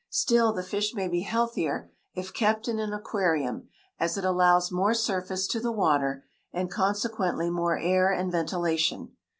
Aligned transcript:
Still, 0.09 0.51
the 0.51 0.63
fish 0.63 0.95
may 0.95 1.07
be 1.07 1.21
healthier 1.21 1.91
if 2.15 2.33
kept 2.33 2.67
in 2.67 2.79
an 2.79 2.91
aquarium, 2.91 3.69
as 3.99 4.17
it 4.17 4.25
allows 4.25 4.71
more 4.71 4.95
surface 4.95 5.45
to 5.49 5.59
the 5.59 5.71
water, 5.71 6.25
and 6.51 6.71
consequently 6.71 7.51
more 7.51 7.77
air 7.77 8.11
and 8.11 8.31
ventilation. 8.31 9.15